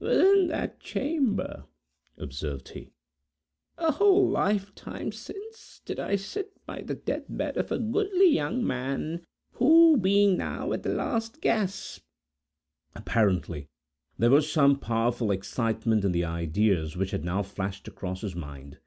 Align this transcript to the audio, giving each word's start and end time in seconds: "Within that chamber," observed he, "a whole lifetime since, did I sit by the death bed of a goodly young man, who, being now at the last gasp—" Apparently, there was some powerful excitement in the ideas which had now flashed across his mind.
"Within 0.00 0.46
that 0.46 0.78
chamber," 0.78 1.64
observed 2.16 2.68
he, 2.68 2.92
"a 3.76 3.90
whole 3.90 4.28
lifetime 4.30 5.10
since, 5.10 5.80
did 5.84 5.98
I 5.98 6.14
sit 6.14 6.64
by 6.64 6.82
the 6.82 6.94
death 6.94 7.24
bed 7.28 7.56
of 7.56 7.72
a 7.72 7.80
goodly 7.80 8.28
young 8.28 8.64
man, 8.64 9.26
who, 9.54 9.96
being 9.96 10.36
now 10.38 10.70
at 10.72 10.84
the 10.84 10.94
last 10.94 11.40
gasp—" 11.40 12.04
Apparently, 12.94 13.66
there 14.16 14.30
was 14.30 14.52
some 14.52 14.78
powerful 14.78 15.32
excitement 15.32 16.04
in 16.04 16.12
the 16.12 16.24
ideas 16.24 16.96
which 16.96 17.10
had 17.10 17.24
now 17.24 17.42
flashed 17.42 17.88
across 17.88 18.20
his 18.20 18.36
mind. 18.36 18.78